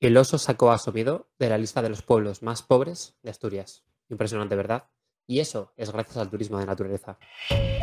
[0.00, 3.84] El oso sacó a Somido de la lista de los pueblos más pobres de Asturias.
[4.08, 4.84] Impresionante, ¿verdad?
[5.26, 7.18] Y eso es gracias al turismo de naturaleza.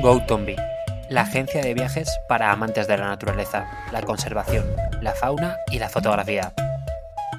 [0.01, 0.55] GoTombi,
[1.11, 4.65] la agencia de viajes para amantes de la naturaleza, la conservación,
[4.99, 6.55] la fauna y la fotografía.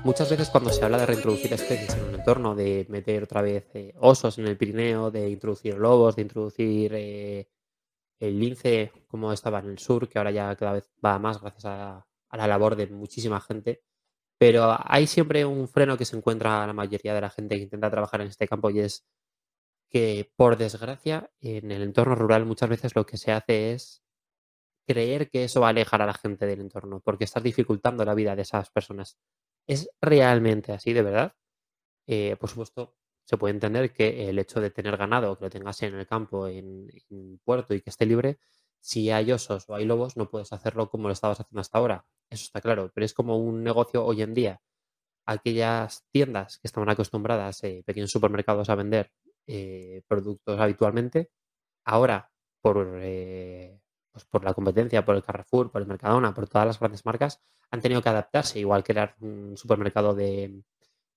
[0.04, 3.68] Muchas veces cuando se habla de reintroducir especies en un entorno, de meter otra vez
[3.74, 7.48] eh, osos en el Pirineo, de introducir lobos, de introducir eh,
[8.20, 11.64] el lince como estaba en el sur, que ahora ya cada vez va más gracias
[11.64, 13.82] a la labor de muchísima gente,
[14.38, 17.90] pero hay siempre un freno que se encuentra la mayoría de la gente que intenta
[17.90, 19.06] trabajar en este campo y es
[19.90, 24.02] que, por desgracia, en el entorno rural muchas veces lo que se hace es
[24.86, 28.14] creer que eso va a alejar a la gente del entorno, porque estás dificultando la
[28.14, 29.18] vida de esas personas.
[29.66, 31.34] ¿Es realmente así, de verdad?
[32.06, 35.82] Eh, por supuesto, se puede entender que el hecho de tener ganado, que lo tengas
[35.82, 38.38] en el campo, en, en puerto y que esté libre,
[38.80, 42.06] si hay osos o hay lobos, no puedes hacerlo como lo estabas haciendo hasta ahora.
[42.30, 44.60] Eso está claro, pero es como un negocio hoy en día.
[45.26, 49.12] Aquellas tiendas que estaban acostumbradas, eh, pequeños supermercados, a vender
[49.46, 51.30] eh, productos habitualmente,
[51.84, 52.30] ahora
[52.60, 53.80] por, eh,
[54.12, 57.42] pues por la competencia, por el Carrefour, por el Mercadona, por todas las grandes marcas,
[57.70, 60.62] han tenido que adaptarse, igual era un supermercado de,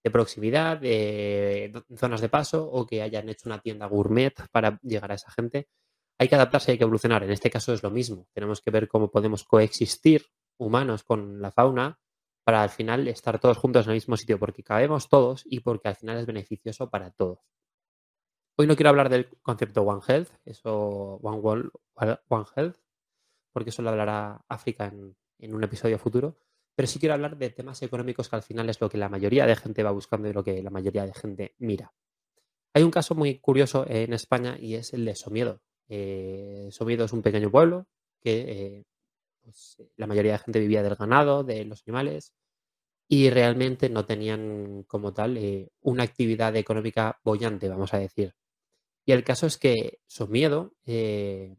[0.03, 5.11] de proximidad, de zonas de paso, o que hayan hecho una tienda gourmet para llegar
[5.11, 5.69] a esa gente
[6.21, 7.23] hay que adaptarse, hay que evolucionar.
[7.23, 8.27] En este caso es lo mismo.
[8.31, 10.27] Tenemos que ver cómo podemos coexistir
[10.59, 11.99] humanos con la fauna
[12.43, 15.87] para al final estar todos juntos en el mismo sitio, porque cabemos todos y porque
[15.87, 17.39] al final es beneficioso para todos.
[18.55, 21.71] Hoy no quiero hablar del concepto One Health, eso One World,
[22.27, 22.77] One Health,
[23.51, 24.93] porque eso lo hablará África
[25.39, 26.37] en, un episodio futuro,
[26.75, 29.47] pero sí quiero hablar de temas económicos que al final es lo que la mayoría
[29.47, 31.91] de gente va buscando y lo que la mayoría de gente mira.
[32.75, 35.61] Hay un caso muy curioso en España y es el de Somiedo.
[35.93, 37.85] Eh, Somiedo es un pequeño pueblo
[38.21, 38.85] que eh,
[39.41, 42.33] pues, la mayoría de gente vivía del ganado, de los animales,
[43.09, 48.35] y realmente no tenían como tal eh, una actividad económica bollante, vamos a decir.
[49.05, 51.57] Y el caso es que Somiedo eh,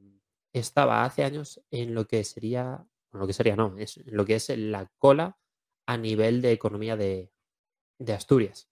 [0.54, 4.36] estaba hace años en lo que sería, lo que sería no, es en lo que
[4.36, 5.38] es la cola
[5.86, 7.30] a nivel de economía de
[8.08, 8.71] Asturias.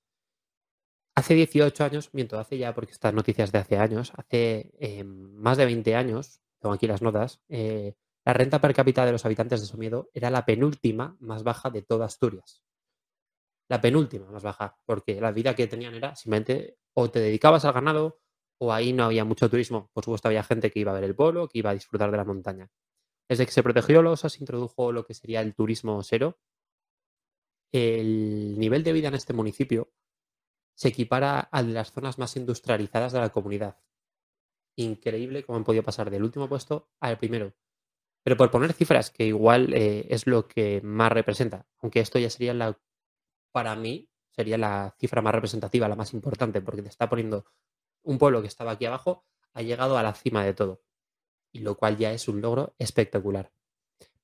[1.21, 5.59] Hace 18 años, miento, hace ya, porque estas noticias de hace años, hace eh, más
[5.59, 7.95] de 20 años, tengo aquí las notas, eh,
[8.25, 11.83] la renta per cápita de los habitantes de Somiedo era la penúltima más baja de
[11.83, 12.63] toda Asturias.
[13.69, 17.75] La penúltima más baja, porque la vida que tenían era simplemente o te dedicabas al
[17.75, 18.23] ganado
[18.57, 19.91] o ahí no había mucho turismo.
[19.93, 22.17] Por supuesto, había gente que iba a ver el pueblo, que iba a disfrutar de
[22.17, 22.71] la montaña.
[23.29, 26.39] Desde que se protegió los se introdujo lo que sería el turismo cero.
[27.73, 29.93] El nivel de vida en este municipio
[30.81, 33.77] se equipara al de las zonas más industrializadas de la comunidad.
[34.77, 37.53] Increíble cómo han podido pasar del último puesto al primero.
[38.23, 42.31] Pero por poner cifras, que igual eh, es lo que más representa, aunque esto ya
[42.31, 42.81] sería la,
[43.53, 47.45] para mí, sería la cifra más representativa, la más importante, porque te está poniendo
[48.03, 50.81] un pueblo que estaba aquí abajo, ha llegado a la cima de todo,
[51.53, 53.53] y lo cual ya es un logro espectacular.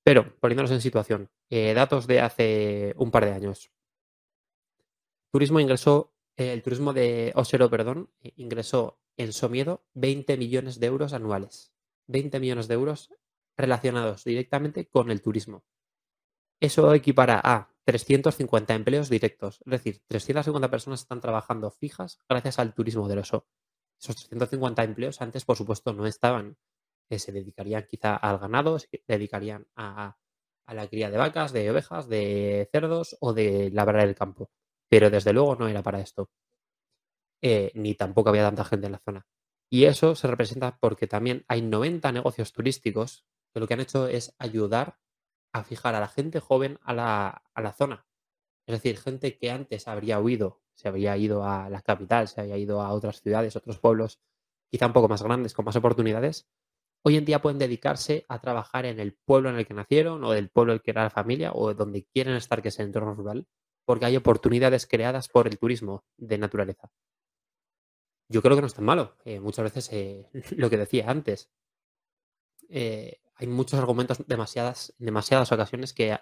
[0.02, 3.70] Pero, poniéndonos en situación, eh, datos de hace un par de años.
[5.30, 11.12] Turismo ingresó el turismo de Osero, perdón, eh, ingresó en Somiedo 20 millones de euros
[11.12, 11.72] anuales.
[12.08, 13.10] 20 millones de euros
[13.56, 15.64] relacionados directamente con el turismo.
[16.60, 22.74] Eso equipara a 350 empleos directos, es decir, 350 personas están trabajando fijas gracias al
[22.74, 23.46] turismo del oso.
[24.00, 26.58] Esos 350 empleos antes, por supuesto, no estaban.
[27.08, 30.16] Eh, se dedicarían quizá al ganado, se dedicarían a
[30.66, 34.50] la cría de vacas, de ovejas, de cerdos o de labrar el campo
[34.88, 36.30] pero desde luego no era para esto.
[37.42, 39.26] Eh, ni tampoco había tanta gente en la zona.
[39.70, 44.06] Y eso se representa porque también hay 90 negocios turísticos que lo que han hecho
[44.06, 44.98] es ayudar
[45.52, 48.06] a fijar a la gente joven a la, a la zona.
[48.66, 52.58] Es decir, gente que antes habría huido, se habría ido a la capital, se había
[52.58, 54.20] ido a otras ciudades, otros pueblos,
[54.70, 56.48] quizá un poco más grandes, con más oportunidades,
[57.02, 60.32] hoy en día pueden dedicarse a trabajar en el pueblo en el que nacieron o
[60.32, 62.86] del pueblo en el que era la familia o donde quieren estar, que es el
[62.86, 63.46] entorno rural,
[63.86, 66.90] porque hay oportunidades creadas por el turismo de naturaleza.
[68.28, 69.16] Yo creo que no es tan malo.
[69.24, 71.50] Eh, muchas veces, eh, lo que decía antes,
[72.68, 76.18] eh, hay muchos argumentos, demasiadas, demasiadas ocasiones que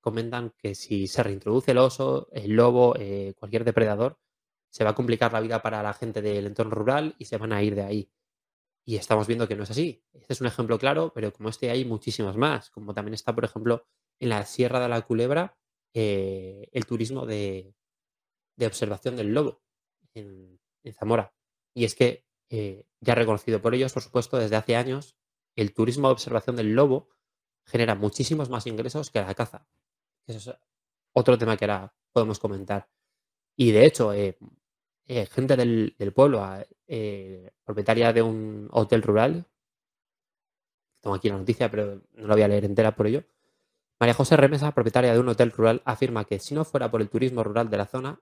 [0.00, 2.94] comentan que si se reintroduce el oso, el lobo,
[3.38, 4.18] cualquier depredador,
[4.70, 7.52] se va a complicar la vida para la gente del entorno rural y se van
[7.52, 8.10] a ir de ahí.
[8.84, 10.04] Y estamos viendo que no es así.
[10.12, 12.68] Este es un ejemplo claro, pero como este hay muchísimas más.
[12.70, 13.86] Como también está, por ejemplo,
[14.20, 15.56] en la Sierra de la Culebra,
[15.94, 17.74] eh, el turismo de,
[18.60, 19.62] observación del lobo
[20.14, 20.60] en,
[20.92, 21.34] Zamora.
[21.74, 25.16] Y es que, eh, ya reconocido por ellos, por supuesto, desde hace años,
[25.56, 27.08] el turismo de observación del lobo
[27.64, 29.66] genera muchísimos más ingresos que la caza.
[30.26, 30.58] Eso
[31.14, 32.88] otro tema que ahora podemos comentar.
[33.56, 34.36] Y de hecho, eh,
[35.26, 36.44] gente del, pueblo,
[36.86, 39.46] eh, propietaria de un hotel rural,
[41.00, 43.24] tengo aquí la noticia, pero no la voy a leer entera por ello.
[44.04, 47.08] María José Remesa, propietaria de un hotel rural, afirma que si no fuera por el
[47.08, 48.20] turismo rural de la zona,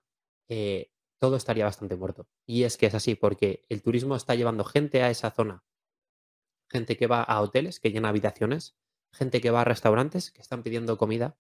[1.19, 2.29] todo estaría bastante muerto.
[2.47, 5.65] Y es que es así, porque el turismo está llevando gente a esa zona.
[6.71, 8.77] Gente que va a hoteles, que llena habitaciones,
[9.13, 11.37] gente que va a restaurantes, que están pidiendo comida,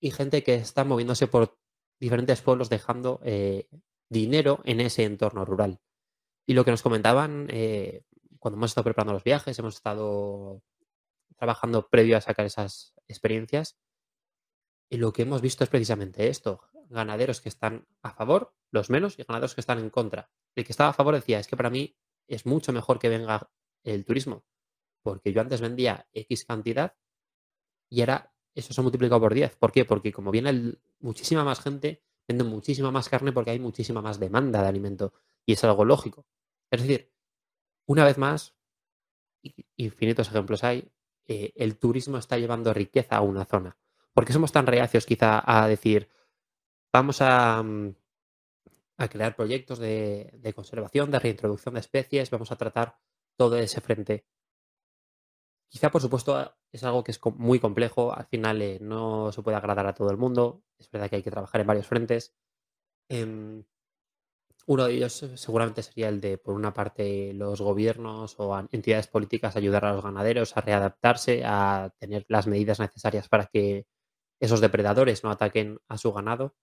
[0.00, 1.58] y gente que está moviéndose por
[1.98, 3.68] diferentes pueblos dejando eh,
[4.08, 5.80] dinero en ese entorno rural.
[6.46, 8.04] Y lo que nos comentaban eh,
[8.38, 10.62] cuando hemos estado preparando los viajes, hemos estado
[11.36, 13.78] trabajando previo a sacar esas experiencias,
[14.88, 19.18] y lo que hemos visto es precisamente esto, ganaderos que están a favor, los menos,
[19.18, 20.30] y ganaderos que están en contra.
[20.54, 21.96] El que estaba a favor decía, es que para mí
[22.28, 23.50] es mucho mejor que venga
[23.84, 24.44] el turismo,
[25.02, 26.96] porque yo antes vendía X cantidad
[27.88, 29.56] y ahora eso se ha multiplicado por 10.
[29.56, 29.84] ¿Por qué?
[29.84, 34.62] Porque como viene muchísima más gente, venden muchísima más carne porque hay muchísima más demanda
[34.62, 35.12] de alimento.
[35.44, 36.26] Y es algo lógico.
[36.70, 37.12] Es decir,
[37.86, 38.56] una vez más,
[39.76, 40.90] infinitos ejemplos hay,
[41.28, 43.76] eh, el turismo está llevando riqueza a una zona.
[44.12, 46.08] ¿Por qué somos tan reacios quizá a decir,
[46.92, 47.94] vamos a, mm,
[49.10, 52.98] crear proyectos de, de, conservación, de reintroducción de especies, vamos a tratar
[53.36, 54.24] todo ese frente
[55.68, 58.14] Quizá, por supuesto, es algo que es muy complejo.
[58.14, 60.62] Al final eh, no se puede agradar a todo el mundo.
[60.78, 62.34] Es verdad que hay que trabajar en varios frentes.
[63.08, 63.64] Em,
[64.66, 69.06] uno de ellos eh, seguramente sería el de, por una parte, los gobiernos o entidades
[69.06, 73.86] políticas ayudar a los ganaderos a readaptarse, a tener las medidas necesarias para que
[74.40, 76.56] esos depredadores no ataquen a su ganado.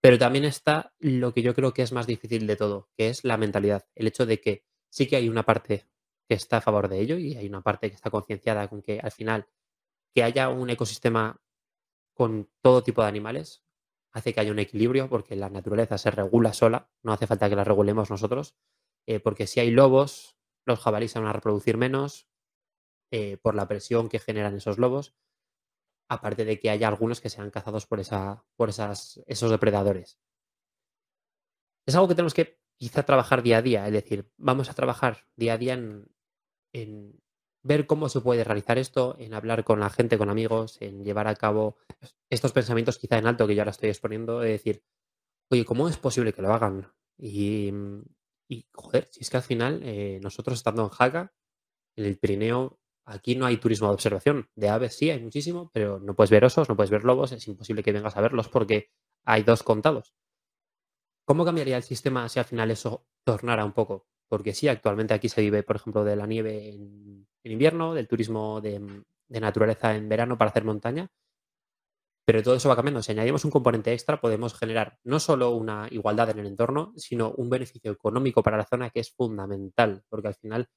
[0.00, 3.24] Pero también está lo que yo creo que es más difícil de todo, que es
[3.24, 3.86] la mentalidad.
[3.94, 5.88] El hecho de que sí que hay una parte
[6.28, 9.00] que está a favor de ello y hay una parte que está concienciada con que
[9.00, 9.46] al final
[10.14, 11.40] que haya un ecosistema
[12.14, 13.64] con todo tipo de animales
[14.12, 17.56] hace que haya un equilibrio porque la naturaleza se regula sola, no hace falta que
[17.56, 18.56] la regulemos nosotros,
[19.06, 20.36] eh, porque si hay lobos,
[20.66, 22.28] los jabalíes van a reproducir menos
[23.10, 25.14] eh, por la presión que generan esos lobos,
[26.08, 30.18] aparte de que haya algunos que sean cazados por, esa, por esas, esos depredadores.
[31.86, 35.26] Es algo que tenemos que quizá trabajar día a día, es decir, vamos a trabajar
[35.36, 35.74] día a día
[36.72, 37.21] en
[37.62, 41.28] ver cómo se puede realizar esto, en hablar con la gente, con amigos, en llevar
[41.28, 41.76] a cabo
[42.30, 44.82] estos pensamientos quizá en alto que yo ahora estoy exponiendo, de decir,
[45.50, 46.92] oye, ¿cómo es posible que lo hagan?
[47.18, 47.72] Y,
[48.48, 51.32] y joder, si es que al final eh, nosotros estando en Jaca,
[51.96, 54.50] en el Pirineo, aquí no hay turismo de observación.
[54.56, 57.46] De aves sí, hay muchísimo, pero no puedes ver osos, no puedes ver lobos, es
[57.48, 58.90] imposible que vengas a verlos porque
[59.24, 60.14] hay dos contados.
[61.24, 64.11] ¿Cómo cambiaría el sistema si al final eso tornara un poco?
[64.32, 68.62] Porque sí, actualmente aquí se vive, por ejemplo, de la nieve en, invierno, del turismo
[68.62, 68.80] de,
[69.28, 71.10] naturaleza en verano para hacer montaña,
[72.24, 73.02] pero todo eso va cambiando.
[73.02, 77.32] Si añadimos un componente extra, podemos generar no solo una igualdad en el entorno, sino
[77.32, 80.70] un beneficio económico para la zona que es fundamental, porque al final,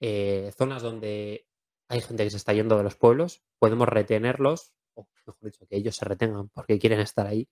[0.00, 1.46] eh, zonas donde
[1.90, 5.76] hay gente que se está yendo de los pueblos, podemos retenerlos, o mejor dicho, que
[5.76, 7.46] ellos se retengan porque quieren estar ahí,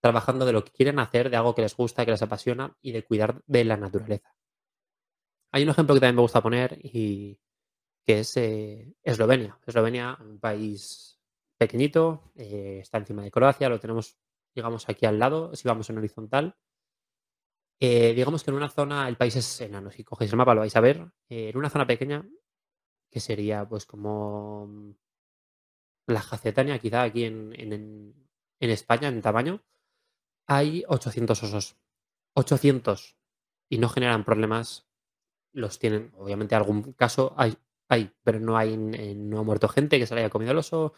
[0.00, 2.92] trabajando de lo que quieren hacer, de algo que les gusta, que les apasiona y
[2.92, 4.39] de cuidar de la naturaleza.
[5.52, 7.38] Hay un ejemplo que también me gusta poner y
[8.06, 9.58] que es eh, Eslovenia.
[9.66, 11.18] Eslovenia, un país
[11.58, 14.16] pequeñito, eh, está encima de Croacia, lo tenemos,
[14.54, 16.56] digamos, aquí al lado, si vamos en horizontal.
[17.80, 20.60] Eh, digamos que en una zona el país es enano, si cogéis el mapa lo
[20.60, 21.10] vais a ver.
[21.28, 22.28] en una zona pequeña,
[23.10, 24.94] que sería pues como
[26.06, 28.28] la Jacetania, quizá aquí en, en,
[28.60, 29.62] en España, en tamaño,
[30.46, 31.76] hay 800 osos.
[32.34, 33.16] 800.
[33.68, 34.89] Y no generan problemas
[35.52, 36.12] los tienen.
[36.16, 37.56] Obviamente, algún caso hay,
[37.88, 40.58] hay pero no hay eh, no ha muerto gente que se le haya comido el
[40.58, 40.94] oso,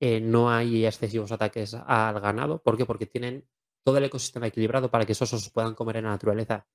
[0.00, 2.62] eh, no hay excesivos ataques al ganado.
[2.62, 2.86] ¿Por qué?
[2.86, 3.46] Porque tienen
[3.84, 6.66] todo el ecosistema equilibrado para que esos osos puedan comer en la naturaleza.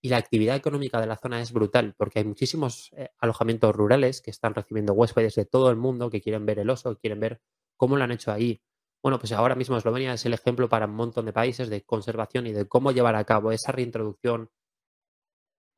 [0.00, 4.20] Y la actividad económica de la zona es brutal, porque hay muchísimos eh, alojamientos rurales
[4.20, 7.40] que están recibiendo huéspedes de todo el mundo que quieren ver el oso, quieren ver
[7.76, 8.62] cómo lo han hecho ahí.
[9.02, 12.46] Bueno, pues ahora mismo Eslovenia es el ejemplo para un montón de países de conservación
[12.46, 14.50] y de cómo llevar a cabo esa reintroducción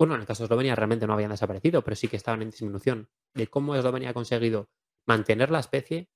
[0.01, 2.49] bueno, en el caso de Eslovenia realmente no habían desaparecido, pero sí que estaban en
[2.49, 3.11] disminución.
[3.35, 4.71] De cómo Eslovenia ha conseguido
[5.07, 6.09] mantener la especie,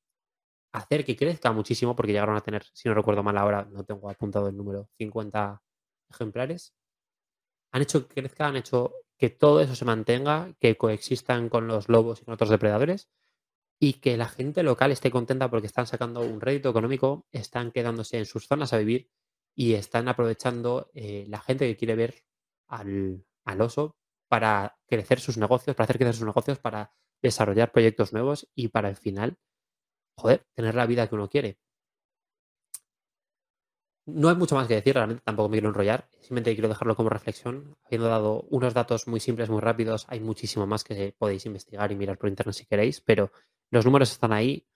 [0.73, 4.09] hacer que crezca muchísimo, porque llegaron a tener, si no recuerdo mal ahora, no tengo
[4.09, 5.63] apuntado el número, 50
[6.09, 6.75] ejemplares.
[7.73, 11.91] Han hecho que crezca, han hecho que todo eso se mantenga, que coexistan con los
[11.91, 13.11] lobos y con otros depredadores
[13.79, 18.17] y que la gente local esté contenta porque están sacando un rédito económico, están quedándose
[18.17, 19.11] en sus zonas a vivir
[19.55, 22.25] y están aprovechando eh, la gente que quiere ver
[22.67, 23.97] al, al oso
[24.29, 28.89] para crecer sus negocios, para hacer crecer sus negocios, para desarrollar proyectos nuevos y para
[28.89, 29.39] al final,
[30.19, 31.59] joder, tener la vida que uno quiere.
[34.07, 36.09] no hay mucho más que decir, realmente tampoco me quiero enrollar.
[36.21, 37.77] Simplemente quiero dejarlo como reflexión.
[37.85, 41.97] Habiendo dado unos datos muy simples, muy rápidos, hay muchísimo más que podéis investigar y
[41.97, 43.33] mirar por internet si queréis, pero
[43.71, 44.67] los números están ahí.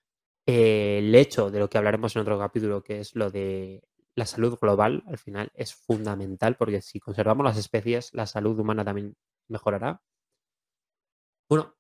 [0.47, 3.83] Eh, el hecho de lo que hablaremos en otro capítulo, que es lo de
[4.19, 8.85] la salud global, al final es fundamental porque si conservamos las especies, la salud humana
[8.85, 10.03] también mejorará.
[11.49, 11.77] Bueno,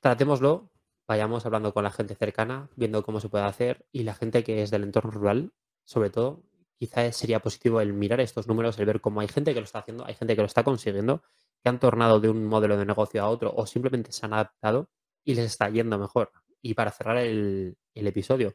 [0.00, 0.72] tratémoslo,
[1.06, 4.62] vayamos hablando con la gente cercana, viendo cómo se puede hacer y la gente que
[4.62, 5.52] es del entorno rural,
[5.84, 6.42] sobre todo,
[6.78, 9.80] quizás sería positivo el mirar estos números, el ver cómo hay gente que lo está
[9.80, 11.22] haciendo, hay gente que lo está consiguiendo,
[11.62, 14.88] que han tornado de un modelo de negocio a otro o simplemente se han adaptado
[15.22, 16.32] y les está yendo mejor.
[16.62, 18.54] Y para cerrar el, episodio,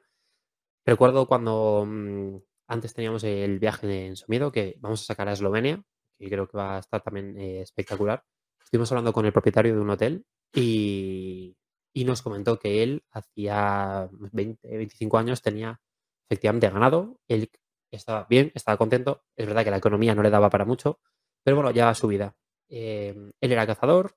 [0.83, 2.37] recuerdo cuando mm,
[2.71, 5.83] antes teníamos el viaje en Somiedo, que vamos a sacar a Eslovenia,
[6.17, 8.23] que creo que va a estar también eh, espectacular.
[8.63, 10.25] Estuvimos hablando con el propietario de un hotel
[10.55, 11.57] y,
[11.93, 15.81] nos comentó que él hacía 20, 25 años tenía
[16.29, 17.51] efectivamente ganado, él
[17.91, 21.01] estaba bien, estaba contento, es verdad que la economía no le daba para mucho,
[21.43, 22.37] pero bueno, ya su vida.
[22.69, 24.15] Em, él era cazador,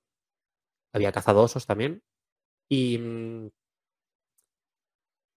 [0.92, 2.04] había cazado osos también,
[2.68, 3.50] y, mm,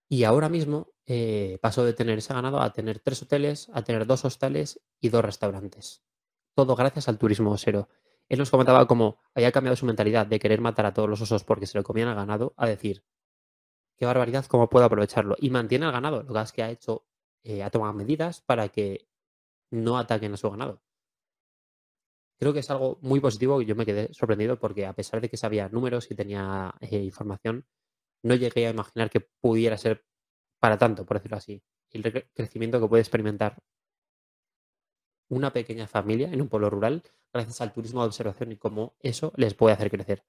[0.09, 4.05] y ahora mismo eh, pasó de tener ese ganado a tener tres hoteles, a tener
[4.05, 6.03] dos hostales y dos restaurantes.
[6.55, 7.89] Todo gracias al turismo osero.
[8.29, 11.43] Él nos comentaba cómo había cambiado su mentalidad de querer matar a todos los osos
[11.43, 13.03] porque se lo comían al ganado a decir,
[13.97, 15.35] qué barbaridad, cómo puedo aprovecharlo.
[15.39, 16.23] Y mantiene el ganado.
[16.23, 17.05] Lo que es que ha hecho,
[17.43, 19.07] eh, ha tomado medidas para que
[19.71, 20.81] no ataquen a su ganado.
[22.39, 25.37] Creo que es algo muy positivo yo me quedé sorprendido porque a pesar de que
[25.37, 27.65] sabía números y tenía eh, información,
[28.23, 30.05] no llegué a imaginar que pudiera ser
[30.59, 31.63] para tanto, por decirlo así.
[31.91, 33.61] El crecimiento que puede experimentar
[35.29, 39.33] una pequeña familia en un pueblo rural gracias al turismo de observación y cómo eso
[39.35, 40.23] les puede hacer crecer.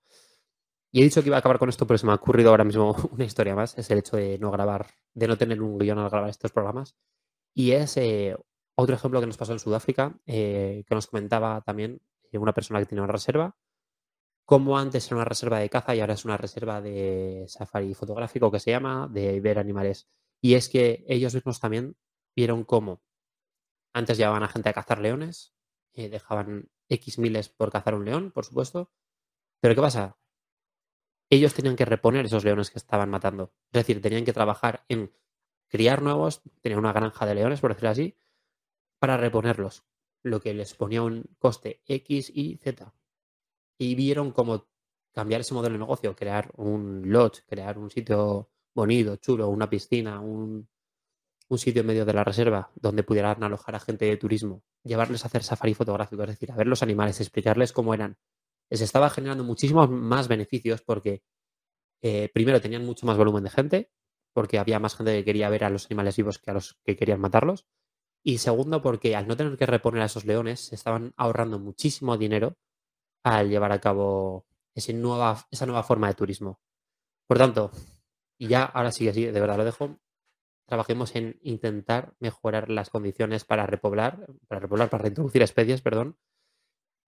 [0.91, 2.65] Y he dicho que iba a acabar con esto, pero se me ha ocurrido ahora
[2.65, 3.77] mismo una historia más.
[3.77, 6.97] Es el hecho de no grabar, de no tener un guion al grabar estos programas.
[7.55, 8.37] Y es eh,
[8.75, 12.01] otro ejemplo que nos pasó en Sudáfrica, eh, que nos comentaba también
[12.33, 13.57] eh, una persona que tiene una reserva.
[14.49, 18.51] Como antes era una reserva de caza y ahora es una reserva de safari fotográfico
[18.51, 20.09] que se llama, de ver animales.
[20.41, 21.99] Y es que ellos mismos también
[22.35, 23.03] vieron cómo
[23.93, 25.55] antes llevaban a gente a cazar leones,
[25.93, 28.91] dejaban X miles por cazar un león, por supuesto.
[29.61, 30.17] Pero ¿qué pasa?
[31.31, 33.53] ellos tenían que reponer esos leones que estaban matando.
[33.73, 35.13] Es decir, tenían que trabajar en
[35.69, 38.17] criar nuevos, tener una granja de leones, por decirlo así,
[38.99, 39.85] para reponerlos,
[40.23, 42.95] lo que les ponía un coste X y Z.
[43.79, 44.67] Y vieron cómo
[45.13, 50.21] cambiar ese modelo de negocio, crear un lodge, crear un sitio bonito, chulo, una piscina,
[50.21, 50.69] un,
[51.49, 55.25] un sitio en medio de la reserva donde pudieran alojar a gente de turismo, llevarles
[55.25, 58.19] a hacer safari fotográfico, es decir, a ver los animales, explicarles cómo eran,
[58.71, 61.23] les estaba generando muchísimos más beneficios porque
[62.03, 63.91] eh, primero tenían mucho más volumen de gente,
[64.33, 66.97] porque había más gente que quería ver a los animales vivos que a los que
[66.97, 67.67] querían matarlos.
[68.23, 72.17] Y segundo, porque al no tener que reponer a esos leones, se estaban ahorrando muchísimo
[72.19, 72.57] dinero
[73.23, 76.61] al llevar a cabo ese nueva, esa nueva forma de turismo.
[77.27, 77.71] Por tanto,
[78.39, 79.99] y ya ahora sí que sí, de verdad lo dejo,
[80.67, 86.19] trabajemos en intentar mejorar las condiciones para repoblar, para repoblar, para reintroducir especies, perdón,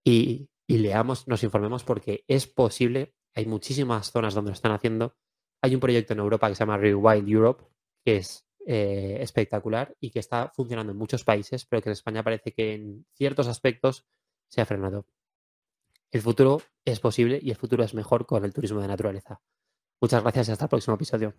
[0.04, 5.16] y, y leamos, nos informemos porque es posible, hay muchísimas zonas donde lo están haciendo.
[5.62, 7.64] Hay un proyecto en Europa que se llama Rewild Europe,
[8.04, 12.22] que es eh, espectacular y que está funcionando en muchos países, pero que en España
[12.22, 14.06] parece que en ciertos aspectos
[14.48, 15.06] se ha frenado.
[16.12, 19.40] El futuro es posible y el futuro es mejor con el turismo de naturaleza.
[20.00, 21.34] Muchas gracias y hasta el próximo episodio.